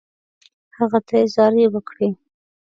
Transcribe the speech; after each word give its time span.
هغه 0.77 0.99
ته 1.07 1.13
یې 1.19 1.25
زارۍ 1.35 1.65
وکړې. 1.69 2.09